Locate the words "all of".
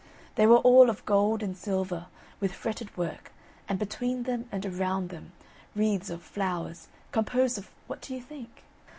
0.57-1.05